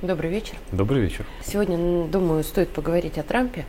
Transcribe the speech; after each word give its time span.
Добрый 0.00 0.30
вечер. 0.30 0.54
Добрый 0.70 1.02
вечер. 1.02 1.26
Сегодня, 1.44 2.06
думаю, 2.06 2.44
стоит 2.44 2.68
поговорить 2.68 3.18
о 3.18 3.24
Трампе. 3.24 3.64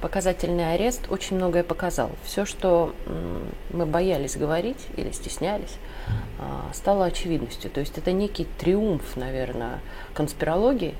Показательный 0.00 0.72
арест 0.72 1.02
очень 1.10 1.36
многое 1.36 1.62
показал. 1.62 2.10
Все, 2.24 2.46
что 2.46 2.94
мы 3.70 3.84
боялись 3.84 4.38
говорить 4.38 4.86
или 4.96 5.10
стеснялись, 5.10 5.76
а, 6.38 6.70
стало 6.72 7.04
очевидностью. 7.04 7.70
То 7.70 7.80
есть 7.80 7.98
это 7.98 8.12
некий 8.12 8.46
триумф, 8.56 9.14
наверное, 9.16 9.80
конспирологии. 10.14 10.94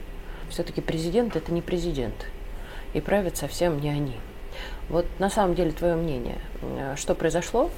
Все-таки 0.51 0.83
президент 0.83 1.35
это 1.35 1.51
не 1.51 1.63
президент. 1.63 2.27
И 2.93 3.01
правят 3.01 3.39
совсем 3.39 3.81
не 3.81 3.89
они. 3.89 4.17
Вот 4.91 5.07
на 5.19 5.31
самом 5.31 5.55
деле 5.55 5.71
твое 5.73 5.95
мнение, 5.95 6.37
что 6.97 7.15
произошло, 7.15 7.71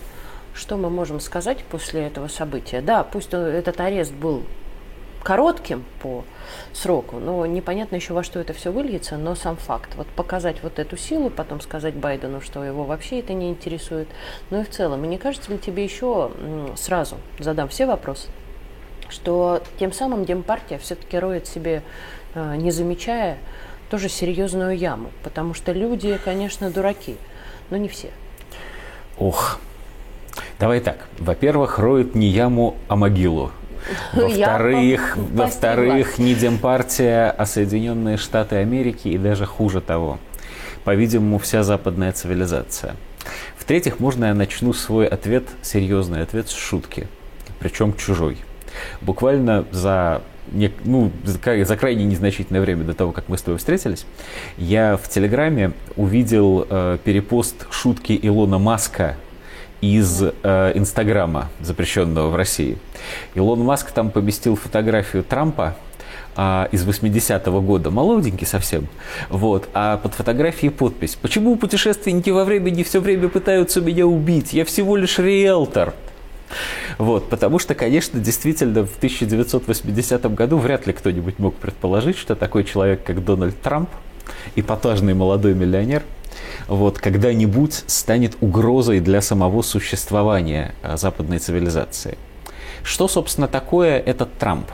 что 0.54 0.76
мы 0.76 0.90
можем 0.90 1.20
сказать 1.20 1.62
после 1.70 2.00
этого 2.08 2.26
события? 2.26 2.80
Да, 2.80 3.04
пусть 3.04 3.32
этот 3.32 3.78
арест 3.78 4.12
был 4.12 4.42
коротким 5.22 5.84
по 6.02 6.24
сроку, 6.72 7.18
но 7.18 7.44
непонятно 7.46 7.96
еще 7.96 8.14
во 8.14 8.22
что 8.22 8.40
это 8.40 8.52
все 8.52 8.72
выльется, 8.72 9.16
но 9.16 9.34
сам 9.34 9.56
факт. 9.56 9.94
Вот 9.96 10.06
показать 10.08 10.62
вот 10.62 10.78
эту 10.78 10.96
силу, 10.96 11.30
потом 11.30 11.60
сказать 11.60 11.94
Байдену, 11.94 12.40
что 12.40 12.64
его 12.64 12.84
вообще 12.84 13.20
это 13.20 13.32
не 13.32 13.50
интересует. 13.50 14.08
Ну 14.50 14.60
и 14.60 14.64
в 14.64 14.70
целом, 14.70 15.04
и 15.04 15.08
не 15.08 15.18
кажется 15.18 15.52
ли 15.52 15.58
тебе 15.58 15.84
еще 15.84 16.30
сразу, 16.76 17.16
задам 17.38 17.68
все 17.68 17.86
вопросы, 17.86 18.28
что 19.08 19.62
тем 19.78 19.92
самым 19.92 20.24
Демпартия 20.24 20.78
все-таки 20.78 21.18
роет 21.18 21.46
себе, 21.46 21.82
э, 22.34 22.56
не 22.56 22.70
замечая, 22.70 23.38
тоже 23.90 24.08
серьезную 24.08 24.76
яму, 24.76 25.10
потому 25.24 25.52
что 25.52 25.72
люди, 25.72 26.18
конечно, 26.24 26.70
дураки, 26.70 27.16
но 27.70 27.76
не 27.76 27.88
все. 27.88 28.10
Ох, 29.18 29.58
давай 30.58 30.80
так. 30.80 31.08
Во-первых, 31.18 31.78
роет 31.78 32.14
не 32.14 32.28
яму, 32.28 32.76
а 32.88 32.96
могилу. 32.96 33.50
Во-вторых, 34.12 35.16
во-вторых, 35.16 36.18
не 36.18 36.34
Демпартия, 36.34 37.30
а 37.30 37.46
Соединенные 37.46 38.16
Штаты 38.16 38.56
Америки 38.56 39.08
и 39.08 39.18
даже 39.18 39.46
хуже 39.46 39.80
того. 39.80 40.18
По-видимому, 40.84 41.38
вся 41.38 41.62
западная 41.62 42.12
цивилизация. 42.12 42.96
В-третьих, 43.56 44.00
можно 44.00 44.26
я 44.26 44.34
начну 44.34 44.72
свой 44.72 45.06
ответ, 45.06 45.44
серьезный 45.62 46.22
ответ, 46.22 46.48
с 46.48 46.54
шутки, 46.54 47.06
причем 47.58 47.94
чужой. 47.94 48.38
Буквально 49.00 49.64
за 49.70 50.22
ну, 50.84 51.12
за 51.22 51.76
крайне 51.76 52.04
незначительное 52.04 52.60
время 52.60 52.84
до 52.84 52.94
того, 52.94 53.12
как 53.12 53.28
мы 53.28 53.38
с 53.38 53.42
тобой 53.42 53.58
встретились, 53.58 54.04
я 54.58 54.96
в 54.96 55.08
Телеграме 55.08 55.72
увидел 55.96 56.66
э, 56.68 56.98
перепост 57.04 57.66
шутки 57.70 58.18
Илона 58.20 58.58
Маска 58.58 59.16
из 59.80 60.22
э, 60.22 60.72
Инстаграма, 60.74 61.48
запрещенного 61.60 62.28
в 62.28 62.36
России. 62.36 62.78
Илон 63.34 63.60
Маск 63.60 63.90
там 63.92 64.10
поместил 64.10 64.56
фотографию 64.56 65.22
Трампа 65.22 65.76
а, 66.36 66.68
из 66.70 66.86
80-го 66.86 67.60
года, 67.60 67.90
молоденький 67.90 68.46
совсем, 68.46 68.88
вот, 69.28 69.68
а 69.74 69.96
под 69.96 70.14
фотографией 70.14 70.70
подпись 70.70 71.16
«Почему 71.20 71.56
путешественники 71.56 72.30
во 72.30 72.44
времени 72.44 72.82
все 72.82 73.00
время 73.00 73.28
пытаются 73.28 73.80
меня 73.80 74.06
убить? 74.06 74.52
Я 74.52 74.64
всего 74.64 74.96
лишь 74.96 75.18
риэлтор». 75.18 75.94
Вот, 76.98 77.28
потому 77.30 77.58
что, 77.58 77.74
конечно, 77.74 78.18
действительно, 78.18 78.84
в 78.84 78.96
1980 78.96 80.34
году 80.34 80.58
вряд 80.58 80.86
ли 80.86 80.92
кто-нибудь 80.92 81.38
мог 81.38 81.54
предположить, 81.54 82.18
что 82.18 82.34
такой 82.34 82.64
человек, 82.64 83.04
как 83.04 83.24
Дональд 83.24 83.60
Трамп, 83.60 83.88
эпатажный 84.56 85.14
молодой 85.14 85.54
миллионер– 85.54 86.02
вот, 86.68 86.98
когда-нибудь 86.98 87.84
станет 87.86 88.36
угрозой 88.40 89.00
для 89.00 89.20
самого 89.20 89.62
существования 89.62 90.74
а, 90.82 90.96
западной 90.96 91.38
цивилизации. 91.38 92.18
Что, 92.82 93.08
собственно, 93.08 93.48
такое 93.48 93.98
этот 93.98 94.36
Трамп? 94.38 94.70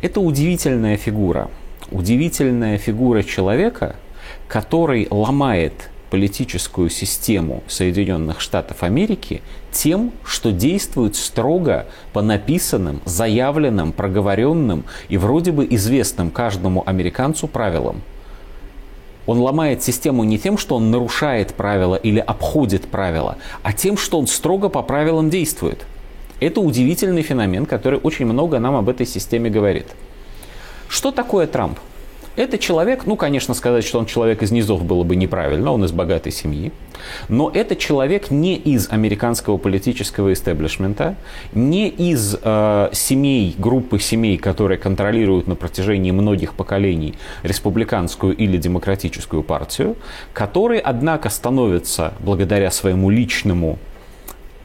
Это 0.00 0.20
удивительная 0.20 0.96
фигура. 0.96 1.50
Удивительная 1.90 2.78
фигура 2.78 3.22
человека, 3.22 3.96
который 4.46 5.08
ломает 5.10 5.90
политическую 6.10 6.88
систему 6.88 7.62
Соединенных 7.66 8.40
Штатов 8.40 8.82
Америки 8.82 9.42
тем, 9.72 10.12
что 10.24 10.52
действует 10.52 11.16
строго 11.16 11.86
по 12.12 12.22
написанным, 12.22 13.02
заявленным, 13.04 13.92
проговоренным 13.92 14.84
и 15.08 15.18
вроде 15.18 15.52
бы 15.52 15.66
известным 15.68 16.30
каждому 16.30 16.82
американцу 16.86 17.46
правилам– 17.46 18.02
он 19.28 19.40
ломает 19.40 19.82
систему 19.82 20.24
не 20.24 20.38
тем, 20.38 20.56
что 20.56 20.74
он 20.76 20.90
нарушает 20.90 21.52
правила 21.52 21.96
или 21.96 22.18
обходит 22.18 22.88
правила, 22.88 23.36
а 23.62 23.74
тем, 23.74 23.98
что 23.98 24.18
он 24.18 24.26
строго 24.26 24.70
по 24.70 24.80
правилам 24.82 25.28
действует. 25.28 25.84
Это 26.40 26.62
удивительный 26.62 27.20
феномен, 27.20 27.66
который 27.66 28.00
очень 28.02 28.24
много 28.24 28.58
нам 28.58 28.74
об 28.74 28.88
этой 28.88 29.04
системе 29.04 29.50
говорит. 29.50 29.88
Что 30.88 31.12
такое 31.12 31.46
Трамп? 31.46 31.78
Это 32.38 32.56
человек, 32.56 33.04
ну, 33.04 33.16
конечно, 33.16 33.52
сказать, 33.52 33.84
что 33.84 33.98
он 33.98 34.06
человек 34.06 34.44
из 34.44 34.52
низов 34.52 34.84
было 34.84 35.02
бы 35.02 35.16
неправильно, 35.16 35.72
он 35.72 35.84
из 35.84 35.90
богатой 35.90 36.30
семьи, 36.30 36.70
но 37.28 37.50
это 37.52 37.74
человек 37.74 38.30
не 38.30 38.54
из 38.54 38.88
американского 38.92 39.56
политического 39.56 40.32
истеблишмента, 40.32 41.16
не 41.52 41.88
из 41.88 42.36
э, 42.40 42.90
семей, 42.92 43.56
группы 43.58 43.98
семей, 43.98 44.38
которые 44.38 44.78
контролируют 44.78 45.48
на 45.48 45.56
протяжении 45.56 46.12
многих 46.12 46.54
поколений 46.54 47.14
республиканскую 47.42 48.36
или 48.36 48.56
демократическую 48.56 49.42
партию, 49.42 49.96
который, 50.32 50.78
однако, 50.78 51.30
становится 51.30 52.14
благодаря 52.20 52.70
своему 52.70 53.10
личному 53.10 53.80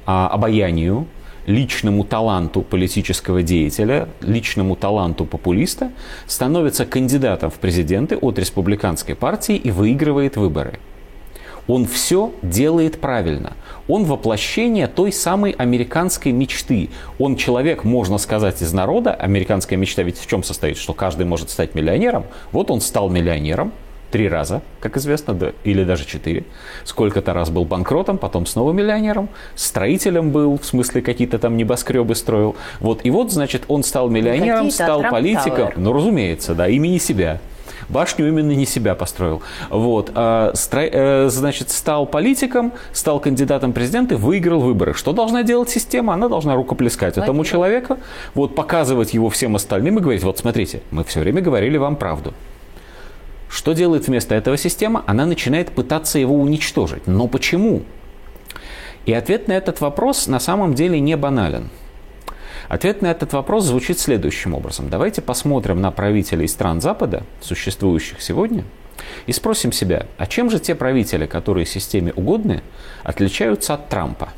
э, 0.05 0.11
обаянию, 0.11 1.07
личному 1.45 2.03
таланту 2.03 2.61
политического 2.61 3.43
деятеля, 3.43 4.07
личному 4.21 4.75
таланту 4.75 5.25
популиста, 5.25 5.91
становится 6.25 6.85
кандидатом 6.85 7.49
в 7.49 7.55
президенты 7.55 8.17
от 8.17 8.39
республиканской 8.39 9.15
партии 9.15 9.55
и 9.55 9.71
выигрывает 9.71 10.37
выборы. 10.37 10.79
Он 11.67 11.85
все 11.85 12.33
делает 12.41 12.99
правильно. 12.99 13.53
Он 13.87 14.03
воплощение 14.03 14.87
той 14.87 15.13
самой 15.13 15.51
американской 15.51 16.31
мечты. 16.31 16.89
Он 17.19 17.37
человек, 17.37 17.85
можно 17.85 18.17
сказать, 18.17 18.61
из 18.61 18.73
народа. 18.73 19.13
Американская 19.13 19.79
мечта 19.79 20.03
ведь 20.03 20.17
в 20.17 20.27
чем 20.27 20.43
состоит? 20.43 20.77
Что 20.77 20.93
каждый 20.93 21.25
может 21.25 21.49
стать 21.49 21.73
миллионером. 21.73 22.25
Вот 22.51 22.69
он 22.69 22.81
стал 22.81 23.09
миллионером, 23.09 23.71
три 24.13 24.29
раза, 24.29 24.61
как 24.79 24.95
известно, 24.97 25.33
да, 25.33 25.53
или 25.63 25.83
даже 25.83 26.05
четыре. 26.05 26.43
Сколько-то 26.83 27.33
раз 27.33 27.49
был 27.49 27.65
банкротом, 27.65 28.19
потом 28.19 28.45
снова 28.45 28.71
миллионером, 28.71 29.27
строителем 29.55 30.29
был, 30.29 30.59
в 30.59 30.65
смысле 30.65 31.01
какие-то 31.01 31.39
там 31.39 31.57
небоскребы 31.57 32.13
строил. 32.13 32.55
Вот, 32.79 33.01
и 33.03 33.09
вот, 33.09 33.31
значит, 33.31 33.63
он 33.67 33.83
стал 33.83 34.09
миллионером, 34.09 34.69
стал 34.69 35.01
политиком. 35.01 35.71
Ну, 35.77 35.93
разумеется, 35.93 36.53
да, 36.53 36.67
имени 36.69 36.99
себя. 36.99 37.39
Башню 37.89 38.27
именно 38.27 38.51
не 38.51 38.67
себя 38.67 38.93
построил. 38.93 39.41
Вот. 39.71 40.11
А, 40.13 40.51
стро... 40.53 40.81
э, 40.83 41.29
значит, 41.29 41.71
стал 41.71 42.05
политиком, 42.05 42.71
стал 42.91 43.19
кандидатом 43.19 43.71
в 43.71 43.73
президенты, 43.73 44.15
выиграл 44.15 44.61
выборы. 44.61 44.93
Что 44.93 45.11
должна 45.11 45.41
делать 45.41 45.69
система? 45.71 46.13
Она 46.13 46.29
должна 46.29 46.53
рукоплескать 46.55 47.17
этому 47.17 47.43
человеку, 47.43 47.97
вот, 48.35 48.53
показывать 48.53 49.15
его 49.15 49.29
всем 49.31 49.55
остальным 49.55 49.97
и 49.97 50.01
говорить, 50.01 50.23
вот 50.23 50.37
смотрите, 50.37 50.81
мы 50.91 51.03
все 51.03 51.19
время 51.19 51.41
говорили 51.41 51.77
вам 51.77 51.95
правду. 51.95 52.33
Что 53.53 53.73
делает 53.73 54.07
вместо 54.07 54.33
этого 54.33 54.57
система? 54.57 55.03
Она 55.05 55.27
начинает 55.27 55.69
пытаться 55.69 56.17
его 56.17 56.35
уничтожить. 56.35 57.05
Но 57.05 57.27
почему? 57.27 57.83
И 59.05 59.13
ответ 59.13 59.47
на 59.47 59.53
этот 59.53 59.79
вопрос 59.79 60.25
на 60.25 60.39
самом 60.39 60.73
деле 60.73 60.99
не 60.99 61.15
банален. 61.15 61.69
Ответ 62.67 63.03
на 63.03 63.11
этот 63.11 63.33
вопрос 63.33 63.65
звучит 63.65 63.99
следующим 63.99 64.55
образом. 64.55 64.89
Давайте 64.89 65.21
посмотрим 65.21 65.81
на 65.81 65.91
правителей 65.91 66.47
стран 66.47 66.81
Запада, 66.81 67.25
существующих 67.41 68.23
сегодня, 68.23 68.65
и 69.27 69.31
спросим 69.31 69.71
себя, 69.71 70.07
а 70.17 70.25
чем 70.25 70.49
же 70.49 70.57
те 70.57 70.73
правители, 70.73 71.27
которые 71.27 71.67
системе 71.67 72.11
угодны, 72.15 72.63
отличаются 73.03 73.75
от 73.75 73.87
Трампа? 73.87 74.29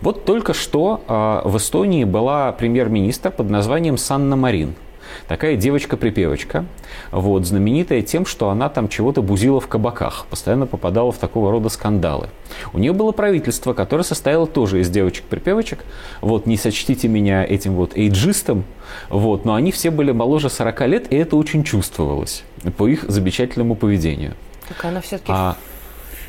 Вот 0.00 0.24
только 0.24 0.54
что 0.54 1.04
э, 1.06 1.46
в 1.46 1.58
Эстонии 1.58 2.04
была 2.04 2.52
премьер-министр 2.52 3.30
под 3.30 3.50
названием 3.50 3.98
Санна 3.98 4.36
Марин– 4.36 4.74
Такая 5.26 5.56
девочка-припевочка, 5.56 6.64
вот, 7.10 7.46
знаменитая 7.46 8.02
тем, 8.02 8.26
что 8.26 8.50
она 8.50 8.68
там 8.68 8.88
чего-то 8.88 9.22
бузила 9.22 9.60
в 9.60 9.68
кабаках, 9.68 10.26
постоянно 10.30 10.66
попадала 10.66 11.12
в 11.12 11.18
такого 11.18 11.50
рода 11.50 11.68
скандалы. 11.68 12.28
У 12.72 12.78
нее 12.78 12.92
было 12.92 13.12
правительство, 13.12 13.72
которое 13.72 14.04
состояло 14.04 14.46
тоже 14.46 14.80
из 14.80 14.90
девочек-припевочек, 14.90 15.84
вот, 16.20 16.46
не 16.46 16.56
сочтите 16.56 17.08
меня 17.08 17.44
этим 17.44 17.74
вот 17.74 17.96
эйджистом, 17.96 18.64
вот, 19.08 19.44
но 19.44 19.54
они 19.54 19.72
все 19.72 19.90
были 19.90 20.12
моложе 20.12 20.50
40 20.50 20.80
лет, 20.88 21.12
и 21.12 21.16
это 21.16 21.36
очень 21.36 21.64
чувствовалось 21.64 22.44
по 22.76 22.88
их 22.88 23.04
замечательному 23.08 23.74
поведению. 23.74 24.34
Так 24.68 24.84
она 24.84 25.00
все-таки 25.00 25.32
а, 25.34 25.56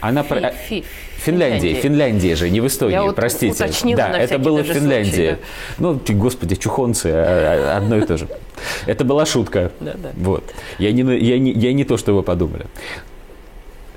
она 0.02 0.24
фи, 0.24 0.30
про... 0.30 0.52
фи, 0.52 0.84
Финляндия, 1.18 1.74
Финляндия 1.76 2.36
же, 2.36 2.50
не 2.50 2.62
в 2.62 2.68
Эстонии, 2.68 2.94
Я 2.94 3.04
вот 3.04 3.16
простите. 3.16 3.70
Да, 3.96 4.18
это 4.18 4.40
было 4.40 4.64
в 4.64 4.68
Финляндии. 4.68 5.10
Случай, 5.10 5.32
да. 5.32 5.38
Ну, 5.80 6.02
господи, 6.10 6.56
чухонцы, 6.56 7.08
а, 7.08 7.74
а, 7.74 7.78
одно 7.78 7.98
и 7.98 8.02
то 8.06 8.18
же. 8.18 8.28
Это 8.86 9.04
была 9.04 9.26
шутка. 9.26 9.72
Да, 9.80 9.94
да. 9.96 10.12
Вот. 10.16 10.44
Я 10.78 10.92
не, 10.92 11.02
я, 11.18 11.40
не, 11.40 11.52
я 11.52 11.74
не 11.74 11.84
то, 11.84 11.98
что 11.98 12.14
вы 12.14 12.24
подумали. 12.24 12.66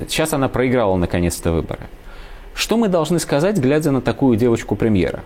Сейчас 0.08 0.32
она 0.32 0.48
проиграла 0.48 0.96
наконец-то 0.96 1.52
выборы. 1.52 1.82
Что 2.54 2.76
мы 2.76 2.88
должны 2.88 3.18
сказать, 3.18 3.58
глядя 3.58 3.92
на 3.92 4.00
такую 4.00 4.36
девочку-премьера? 4.36 5.22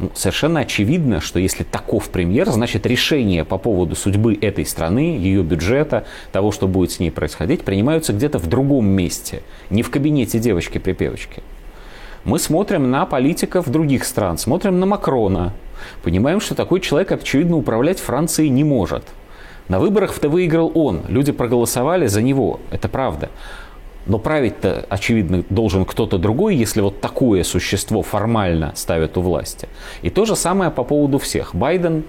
Ну, 0.00 0.10
совершенно 0.14 0.60
очевидно, 0.60 1.20
что 1.20 1.38
если 1.38 1.62
таков 1.62 2.08
премьер, 2.08 2.48
значит 2.48 2.86
решения 2.86 3.44
по 3.44 3.58
поводу 3.58 3.94
судьбы 3.94 4.34
этой 4.40 4.64
страны, 4.64 5.18
ее 5.18 5.42
бюджета, 5.42 6.04
того, 6.32 6.52
что 6.52 6.66
будет 6.66 6.90
с 6.90 7.00
ней 7.00 7.10
происходить, 7.10 7.64
принимаются 7.64 8.14
где-то 8.14 8.38
в 8.38 8.46
другом 8.46 8.86
месте, 8.86 9.42
не 9.68 9.82
в 9.82 9.90
кабинете 9.90 10.38
девочки-припевочки. 10.38 11.42
Мы 12.24 12.38
смотрим 12.38 12.90
на 12.90 13.04
политиков 13.04 13.68
других 13.70 14.06
стран, 14.06 14.38
смотрим 14.38 14.80
на 14.80 14.86
Макрона, 14.86 15.52
понимаем, 16.02 16.40
что 16.40 16.54
такой 16.54 16.80
человек, 16.80 17.12
очевидно, 17.12 17.58
управлять 17.58 18.00
Францией 18.00 18.48
не 18.48 18.64
может. 18.64 19.04
На 19.68 19.80
выборах-то 19.80 20.30
выиграл 20.30 20.72
он, 20.74 21.02
люди 21.08 21.30
проголосовали 21.30 22.06
за 22.06 22.22
него, 22.22 22.60
это 22.70 22.88
правда. 22.88 23.28
Но 24.06 24.18
править-то, 24.18 24.86
очевидно, 24.88 25.44
должен 25.50 25.84
кто-то 25.84 26.18
другой, 26.18 26.56
если 26.56 26.80
вот 26.80 27.00
такое 27.00 27.44
существо 27.44 28.02
формально 28.02 28.72
ставят 28.74 29.16
у 29.18 29.22
власти. 29.22 29.68
И 30.02 30.10
то 30.10 30.24
же 30.24 30.36
самое 30.36 30.70
по 30.70 30.84
поводу 30.84 31.18
всех. 31.18 31.54
Байден, 31.54 32.04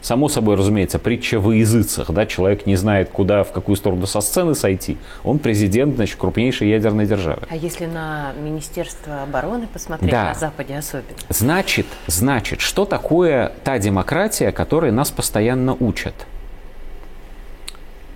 само 0.00 0.28
собой, 0.28 0.56
разумеется, 0.56 0.98
притча 0.98 1.38
во 1.38 1.54
языцах. 1.54 2.10
Да? 2.10 2.24
Человек 2.24 2.66
не 2.66 2.76
знает, 2.76 3.10
куда, 3.10 3.44
в 3.44 3.52
какую 3.52 3.76
сторону 3.76 4.06
со 4.06 4.20
сцены 4.22 4.54
сойти. 4.54 4.96
Он 5.22 5.38
президент, 5.38 5.96
значит, 5.96 6.16
крупнейшей 6.16 6.70
ядерной 6.70 7.06
державы. 7.06 7.42
А 7.48 7.56
если 7.56 7.84
на 7.86 8.32
Министерство 8.42 9.22
обороны 9.22 9.66
посмотреть, 9.66 10.10
да. 10.10 10.28
на 10.28 10.34
Западе 10.34 10.76
особенно? 10.76 11.16
Значит, 11.28 11.86
значит, 12.06 12.60
что 12.60 12.86
такое 12.86 13.52
та 13.64 13.78
демократия, 13.78 14.50
которой 14.50 14.92
нас 14.92 15.10
постоянно 15.10 15.76
учат? 15.78 16.14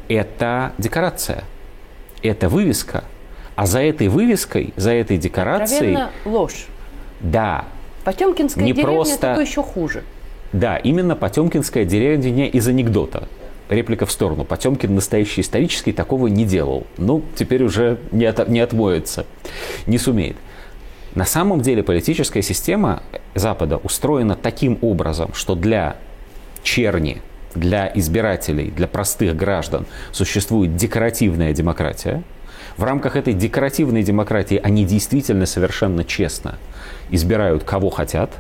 Это 0.09 0.73
декорация– 0.79 1.45
это 2.23 2.49
вывеска, 2.49 3.05
а 3.55 3.67
за 3.67 3.81
этой 3.81 4.09
вывеской, 4.09 4.73
за 4.77 4.93
этой 4.93 5.17
декорацией... 5.19 5.99
ложь. 6.25 6.67
Да. 7.21 7.65
Потемкинская 8.05 8.65
не 8.65 8.73
деревня 8.73 8.95
просто... 8.95 9.27
это 9.29 9.41
еще 9.41 9.63
хуже. 9.63 10.05
Да, 10.53 10.77
именно 10.77 11.17
Потемкинская 11.17 11.85
деревня 11.85 12.47
из 12.47 12.69
анекдота. 12.69 13.29
Реплика 13.69 14.07
в 14.07 14.13
сторону. 14.13 14.45
Потемкин 14.45 14.95
настоящий 14.95 15.41
исторический 15.41 15.93
такого 15.93 16.29
не 16.29 16.45
делал. 16.45 16.87
Ну, 16.99 17.23
теперь 17.35 17.65
уже 17.65 17.99
не, 18.13 18.25
от, 18.25 18.49
не 18.49 18.61
отмоется. 18.61 19.27
Не 19.87 19.99
сумеет. 19.99 20.37
На 21.17 21.25
самом 21.25 21.63
деле 21.63 21.83
политическая 21.83 22.43
система 22.43 23.03
Запада 23.35 23.79
устроена 23.79 24.37
таким 24.37 24.79
образом, 24.83 25.33
что 25.35 25.55
для 25.55 25.97
черни, 26.63 27.23
для 27.57 27.91
избирателей, 27.95 28.71
для 28.71 28.87
простых 28.87 29.37
граждан 29.37 29.87
существует 30.13 30.77
декоративная 30.77 31.53
демократия. 31.53 32.23
В 32.77 32.85
рамках 32.85 33.17
этой 33.17 33.33
декоративной 33.33 34.03
демократии 34.03 34.61
они 34.63 34.85
действительно 34.85 35.47
совершенно 35.47 36.05
честно 36.05 36.57
избирают 37.11 37.65
кого 37.65 37.91
хотят, 37.91 38.31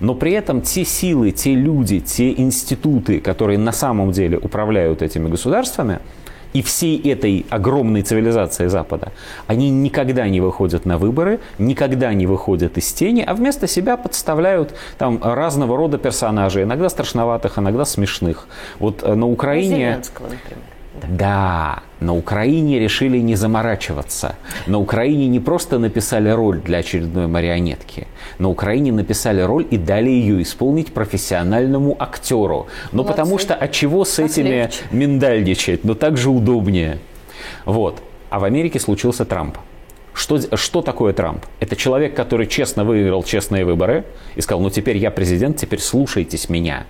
но 0.00 0.14
при 0.14 0.32
этом 0.32 0.62
те 0.62 0.84
силы, 0.84 1.30
те 1.32 1.54
люди, 1.54 2.00
те 2.00 2.32
институты, 2.32 3.20
которые 3.20 3.58
на 3.58 3.72
самом 3.72 4.12
деле 4.12 4.38
управляют 4.38 5.02
этими 5.02 5.28
государствами– 5.28 5.98
и 6.52 6.62
всей 6.62 6.98
этой 7.10 7.46
огромной 7.50 8.02
цивилизации 8.02 8.66
Запада, 8.66 9.12
они 9.46 9.70
никогда 9.70 10.28
не 10.28 10.40
выходят 10.40 10.86
на 10.86 10.98
выборы, 10.98 11.40
никогда 11.58 12.12
не 12.14 12.26
выходят 12.26 12.78
из 12.78 12.92
тени, 12.92 13.24
а 13.26 13.34
вместо 13.34 13.66
себя 13.66 13.96
подставляют 13.96 14.74
там 14.98 15.18
разного 15.22 15.76
рода 15.76 15.98
персонажей, 15.98 16.64
иногда 16.64 16.88
страшноватых, 16.88 17.58
иногда 17.58 17.84
смешных. 17.84 18.46
Вот 18.78 19.02
э, 19.02 19.14
на 19.14 19.26
Украине... 19.26 20.00
например. 20.24 20.72
Да, 21.08 21.82
на 22.00 22.14
Украине 22.14 22.78
решили 22.78 23.18
не 23.18 23.34
заморачиваться. 23.34 24.36
На 24.66 24.78
Украине 24.78 25.26
не 25.28 25.40
просто 25.40 25.78
написали 25.78 26.30
роль 26.30 26.60
для 26.60 26.78
очередной 26.78 27.26
марионетки. 27.26 28.06
На 28.38 28.48
Украине 28.48 28.92
написали 28.92 29.40
роль 29.40 29.66
и 29.70 29.76
дали 29.76 30.10
ее 30.10 30.42
исполнить 30.42 30.92
профессиональному 30.92 31.96
актеру. 31.98 32.66
Ну, 32.92 33.04
потому 33.04 33.38
что 33.38 33.54
от 33.54 33.72
чего 33.72 34.04
с 34.04 34.18
этими 34.18 34.48
легче. 34.48 34.80
миндальничать? 34.90 35.84
Ну, 35.84 35.94
так 35.94 36.16
же 36.16 36.30
удобнее. 36.30 36.98
Вот. 37.64 38.02
А 38.30 38.38
в 38.38 38.44
Америке 38.44 38.78
случился 38.78 39.24
Трамп. 39.24 39.58
Что, 40.14 40.56
что 40.56 40.82
такое 40.82 41.12
Трамп? 41.12 41.44
Это 41.58 41.74
человек, 41.74 42.14
который 42.14 42.46
честно 42.46 42.84
выиграл 42.84 43.22
честные 43.22 43.64
выборы 43.64 44.04
и 44.36 44.40
сказал, 44.42 44.60
ну 44.60 44.70
теперь 44.70 44.98
я 44.98 45.10
президент, 45.10 45.56
теперь 45.56 45.80
слушайтесь 45.80 46.48
меня 46.50 46.84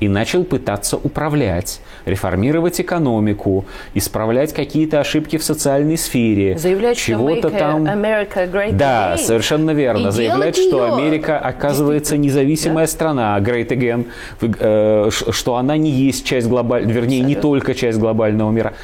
и 0.00 0.08
начал 0.08 0.44
пытаться 0.44 0.96
управлять, 0.96 1.80
реформировать 2.04 2.80
экономику, 2.80 3.64
исправлять 3.94 4.52
какие-то 4.52 5.00
ошибки 5.00 5.38
в 5.38 5.44
социальной 5.44 5.96
сфере. 5.96 6.58
Заявлять, 6.58 6.96
чего-то 6.96 7.50
там... 7.50 7.84
America 7.84 8.50
great 8.50 8.72
да, 8.72 9.14
again. 9.14 9.18
совершенно 9.18 9.70
верно. 9.72 10.08
И 10.08 10.10
Заявлять, 10.10 10.56
что 10.56 10.86
ее. 10.86 10.94
Америка 10.94 11.38
оказывается 11.38 12.16
независимая 12.16 12.86
да? 12.86 12.92
страна, 12.92 13.38
great 13.40 13.68
again, 13.68 14.06
э, 14.40 15.10
что 15.10 15.56
она 15.56 15.76
не 15.76 15.90
есть 15.90 16.24
часть 16.24 16.48
глобального, 16.48 16.92
вернее, 16.92 17.20
Абсолютно. 17.20 17.28
не 17.28 17.34
только 17.34 17.74
часть 17.74 17.98
глобального 17.98 18.50
мира. 18.50 18.74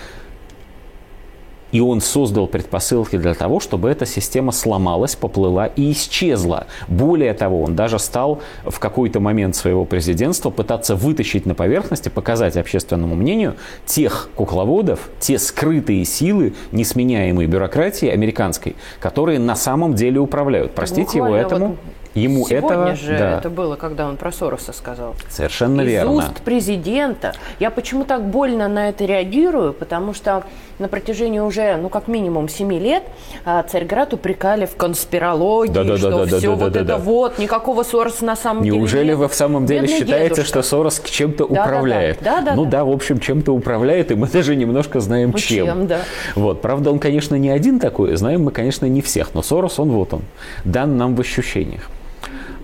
И 1.75 1.81
он 1.81 2.01
создал 2.01 2.47
предпосылки 2.47 3.19
для 3.19 3.35
того, 3.35 3.59
чтобы 3.59 3.91
эта 3.91 4.07
система 4.07 4.53
сломалась, 4.53 5.17
поплыла 5.17 5.67
и 5.67 5.91
исчезла. 5.91 6.69
Более 6.87 7.35
того, 7.35 7.65
он 7.65 7.75
даже 7.75 7.99
стал 7.99 8.41
в 8.65 8.79
какой-то 8.79 9.19
момент 9.19 9.57
своего 9.57 9.85
президентства 9.85 10.51
пытаться 10.51 10.95
вытащить 10.95 11.47
на 11.47 11.57
поверхность 11.57 12.07
и 12.07 12.11
показать 12.11 12.57
общественному 12.57 13.17
мнению 13.17 13.57
тех 13.87 14.31
кукловодов, 14.37 15.11
те 15.19 15.37
скрытые 15.37 16.05
силы 16.05 16.55
несменяемой 16.71 17.47
бюрократии 17.47 18.09
американской, 18.09 18.77
которые 19.01 19.41
на 19.41 19.57
самом 19.57 19.95
деле 19.95 20.21
управляют. 20.21 20.77
Простите 20.77 21.19
его 21.19 21.35
этому. 21.35 21.67
Вот 21.71 21.77
Ему 22.15 22.47
Сегодня 22.47 22.69
этого, 22.69 22.95
же 22.95 23.19
да. 23.19 23.39
это 23.39 23.51
было, 23.51 23.75
когда 23.75 24.09
он 24.09 24.17
про 24.17 24.31
Сороса 24.31 24.73
сказал. 24.73 25.17
Совершенно 25.29 25.81
Из 25.81 25.89
верно. 25.89 26.13
уст 26.13 26.43
президента. 26.45 27.35
Я 27.59 27.71
почему 27.71 28.05
так 28.05 28.25
больно 28.25 28.69
на 28.69 28.89
это 28.89 29.05
реагирую? 29.05 29.73
Потому 29.73 30.15
что 30.15 30.45
на 30.79 30.89
протяжении 30.89 31.41
уже, 31.41 31.77
ну, 31.77 31.89
как 31.89 32.07
минимум 32.07 32.49
7 32.49 32.73
лет 32.75 33.03
а, 33.45 33.63
Царьград 33.65 34.15
упрекали 34.15 34.67
в 34.67 34.77
конспирологии, 34.77 35.73
да, 35.73 35.85
да, 35.85 35.97
что 35.97 36.11
да, 36.11 36.27
да, 36.27 36.39
все 36.39 36.51
да, 36.51 36.65
вот 36.65 36.73
да, 36.73 36.81
это 36.81 36.89
да. 36.89 36.99
вот, 36.99 37.39
никакого 37.39 37.83
Сороса 37.83 38.25
на 38.25 38.37
самом 38.37 38.63
Неужели 38.63 38.79
деле 38.79 38.85
Неужели 38.85 39.13
вы 39.15 39.29
в 39.29 39.35
самом 39.35 39.67
деле 39.67 39.83
Бедный 39.83 39.99
считаете, 39.99 40.35
дедушка. 40.37 40.45
что 40.45 40.63
Сорос 40.63 41.03
чем-то 41.05 41.47
да, 41.49 41.63
управляет? 41.63 42.19
Да, 42.21 42.41
да, 42.41 42.51
да, 42.51 42.55
ну 42.55 42.65
да, 42.65 42.71
да, 42.71 42.85
в 42.85 42.91
общем, 42.91 43.19
чем-то 43.19 43.53
управляет, 43.53 44.13
и 44.13 44.15
мы 44.15 44.29
даже 44.29 44.55
немножко 44.55 45.01
знаем 45.01 45.31
ну, 45.33 45.39
чем. 45.39 45.67
чем 45.67 45.87
да. 45.89 46.01
Вот, 46.37 46.63
правда, 46.63 46.91
он, 46.91 46.99
конечно, 47.01 47.35
не 47.35 47.51
один 47.51 47.81
такой, 47.81 48.15
знаем 48.17 48.45
мы, 48.45 48.53
конечно, 48.53 48.87
не 48.87 49.03
всех, 49.03 49.35
но 49.35 49.43
Сорос, 49.43 49.79
он 49.79 49.91
вот 49.91 50.15
он, 50.15 50.23
дан 50.65 50.97
нам 50.97 51.17
в 51.17 51.21
ощущениях. 51.21 51.91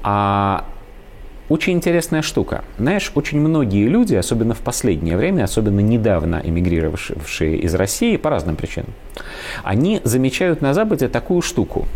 А 0.02 0.64
очень 1.50 1.72
интересная 1.72 2.22
штука. 2.22 2.62
Знаешь, 2.78 3.10
очень 3.16 3.40
многие 3.40 3.88
люди, 3.88 4.14
особенно 4.14 4.54
в 4.54 4.60
последнее 4.60 5.16
время, 5.16 5.42
особенно 5.42 5.80
недавно 5.80 6.40
эмигрировавшие 6.44 7.58
из 7.58 7.74
России 7.74 8.16
по 8.16 8.30
разным 8.30 8.54
причинам, 8.54 8.90
они 9.64 10.00
замечают 10.04 10.60
на 10.60 10.74
Западе 10.74 11.08
такую 11.08 11.42
штуку. 11.42 11.88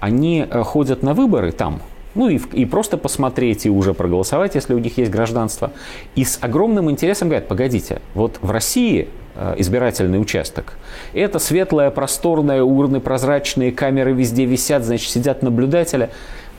Они 0.00 0.46
э, 0.48 0.62
ходят 0.62 1.02
на 1.02 1.12
выборы 1.12 1.52
там, 1.52 1.82
ну 2.14 2.28
и, 2.28 2.38
и 2.52 2.64
просто 2.64 2.96
посмотреть 2.96 3.66
и 3.66 3.70
уже 3.70 3.92
проголосовать, 3.92 4.54
если 4.54 4.72
у 4.72 4.78
них 4.78 4.96
есть 4.96 5.10
гражданство. 5.10 5.72
И 6.14 6.24
с 6.24 6.38
огромным 6.40 6.90
интересом 6.90 7.28
говорят, 7.28 7.48
погодите, 7.48 8.00
вот 8.14 8.38
в 8.40 8.50
России 8.50 9.08
э, 9.34 9.54
избирательный 9.58 10.20
участок. 10.20 10.78
Это 11.12 11.38
светлая, 11.38 11.90
просторная, 11.90 12.62
урны 12.62 13.00
прозрачные, 13.00 13.72
камеры 13.72 14.12
везде 14.12 14.44
висят, 14.44 14.84
значит, 14.84 15.10
сидят 15.10 15.42
наблюдатели 15.42 16.10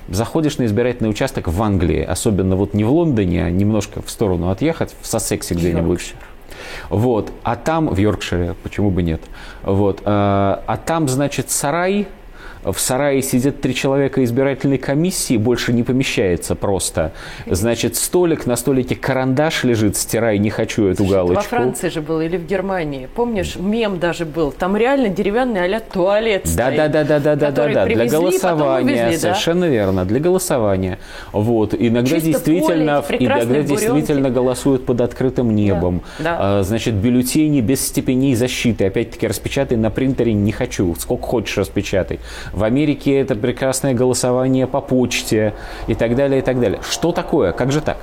заходишь 0.07 0.57
на 0.57 0.65
избирательный 0.65 1.09
участок 1.09 1.47
в 1.47 1.62
Англии, 1.62 2.01
особенно 2.01 2.55
вот 2.55 2.74
не 2.74 2.83
в 2.83 2.91
Лондоне, 2.91 3.45
а 3.45 3.50
немножко 3.50 4.01
в 4.01 4.09
сторону 4.09 4.50
отъехать, 4.50 4.95
в 5.01 5.07
Сассексе 5.07 5.55
где-нибудь. 5.55 6.13
Вот, 6.89 7.31
а 7.43 7.55
там, 7.55 7.89
в 7.89 7.97
Йоркшире, 7.97 8.55
почему 8.63 8.89
бы 8.89 9.03
нет, 9.03 9.21
вот, 9.63 10.01
а, 10.05 10.63
а 10.67 10.77
там, 10.77 11.07
значит, 11.07 11.51
сарай, 11.51 12.07
в 12.65 12.79
сарае 12.79 13.22
сидят 13.22 13.62
три 13.62 13.75
человека 13.75 14.24
избирательной 14.24 14.77
комиссии, 14.77 15.38
больше 15.38 15.74
не 15.74 15.84
помещается 15.84 16.55
просто. 16.55 17.13
Значит, 17.45 17.95
столик, 17.95 18.45
на 18.45 18.55
столике 18.55 18.95
карандаш 18.95 19.63
лежит, 19.63 19.98
стирай, 19.98 20.38
не 20.39 20.50
хочу 20.50 20.88
эту 20.88 20.98
Слушай, 21.03 21.12
галочку. 21.12 21.36
Во 21.36 21.41
Франции 21.41 21.89
же 21.89 22.01
было 22.01 22.22
или 22.22 22.38
в 22.38 22.45
Германии. 22.45 23.07
Помнишь, 23.13 23.55
мем 23.55 24.00
даже 24.00 24.25
был. 24.25 24.51
Там 24.51 24.75
реально 24.75 25.10
деревянный 25.10 25.65
а 25.65 25.79
туалет 25.79 26.43
да, 26.45 26.50
стоит. 26.50 26.77
Да, 26.77 26.88
да, 26.88 27.03
да, 27.03 27.19
да, 27.19 27.36
да, 27.36 27.51
да, 27.51 27.67
да. 27.74 27.86
Для 27.86 28.05
голосования. 28.05 28.93
Увезли, 28.93 29.17
совершенно 29.17 29.62
да? 29.62 29.67
верно, 29.67 30.05
для 30.05 30.19
голосования. 30.19 31.00
Вот. 31.31 31.74
Иногда 31.74 32.10
Чисто 32.10 32.27
действительно, 32.27 33.01
поле, 33.01 33.25
иногда 33.25 33.62
действительно 33.62 34.29
голосуют 34.29 34.86
под 34.86 35.01
открытым 35.01 35.55
небом. 35.55 36.01
Да, 36.19 36.38
да. 36.38 36.63
Значит, 36.63 36.95
бюллетени 36.95 37.62
без 37.62 37.86
степеней 37.86 38.36
защиты. 38.36 38.86
Опять-таки, 38.86 39.27
распечатай 39.27 39.77
на 39.77 39.89
принтере 39.89 40.34
не 40.34 40.51
хочу. 40.51 40.95
Сколько 40.95 41.24
хочешь 41.24 41.57
распечатай. 41.57 42.19
В 42.55 42.63
Америке 42.63 43.19
это 43.19 43.35
прекрасное 43.35 43.93
голосование 43.93 44.65
по 44.65 44.79
почте 44.79 45.53
и 45.88 45.93
так 45.93 46.15
далее, 46.15 46.39
и 46.39 46.41
так 46.41 46.59
далее. 46.59 46.79
Что 46.89 47.12
такое? 47.12 47.51
Как 47.51 47.71
же 47.71 47.81
так? 47.81 47.97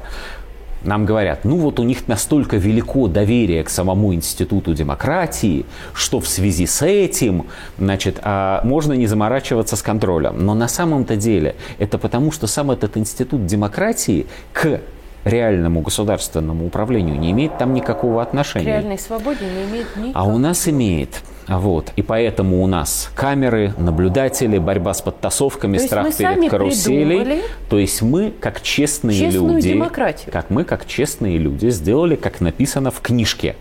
нам 0.84 1.04
говорят, 1.04 1.44
ну 1.44 1.58
вот 1.58 1.78
у 1.78 1.84
них 1.84 2.08
настолько 2.08 2.56
велико 2.56 3.06
доверие 3.06 3.62
к 3.62 3.70
самому 3.70 4.14
институту 4.14 4.74
демократии, 4.74 5.64
что 5.94 6.18
в 6.18 6.26
связи 6.26 6.66
с 6.66 6.82
этим, 6.82 7.46
значит, 7.78 8.18
а, 8.22 8.60
можно 8.64 8.92
не 8.94 9.06
заморачиваться 9.06 9.76
с 9.76 9.82
контролем. 9.82 10.44
Но 10.44 10.54
на 10.54 10.66
самом-то 10.66 11.14
деле 11.14 11.54
это 11.78 11.98
потому, 11.98 12.32
что 12.32 12.48
сам 12.48 12.72
этот 12.72 12.96
институт 12.96 13.46
демократии 13.46 14.26
к 14.52 14.80
реальному 15.24 15.82
государственному 15.82 16.66
управлению 16.66 17.18
не 17.18 17.30
имеет 17.30 17.58
там 17.58 17.74
никакого 17.74 18.20
отношения. 18.20 18.64
К 18.64 18.68
реальной 18.68 18.98
свободе 18.98 19.44
не 19.44 19.70
имеет 19.70 19.96
никакого. 19.96 20.12
А 20.14 20.24
у 20.24 20.38
нас 20.38 20.66
имеет. 20.66 21.22
Вот. 21.58 21.92
И 21.96 22.02
поэтому 22.02 22.62
у 22.62 22.66
нас 22.66 23.10
камеры, 23.14 23.74
наблюдатели, 23.78 24.58
борьба 24.58 24.94
с 24.94 25.02
подтасовками, 25.02 25.78
То 25.78 25.86
страх 25.86 26.16
перед 26.16 26.50
каруселей. 26.50 27.42
То 27.68 27.78
есть 27.78 28.02
мы, 28.02 28.32
как 28.38 28.62
честные 28.62 29.18
Честную 29.18 29.54
люди, 29.54 29.72
демократию. 29.72 30.32
как 30.32 30.50
мы, 30.50 30.64
как 30.64 30.86
честные 30.86 31.38
люди, 31.38 31.68
сделали, 31.68 32.16
как 32.16 32.40
написано 32.40 32.90
в 32.90 33.00
книжке 33.00 33.56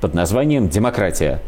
под 0.00 0.14
названием 0.14 0.68
«Демократия». 0.68 1.40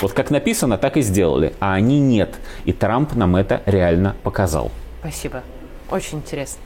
Вот 0.00 0.12
как 0.12 0.30
написано, 0.30 0.78
так 0.78 0.96
и 0.96 1.02
сделали, 1.02 1.52
а 1.60 1.74
они 1.74 2.00
нет. 2.00 2.36
И 2.64 2.72
Трамп 2.72 3.14
нам 3.14 3.36
это 3.36 3.60
реально 3.66 4.16
показал. 4.22 4.70
Спасибо. 5.00 5.42
Очень 5.90 6.18
интересно. 6.18 6.62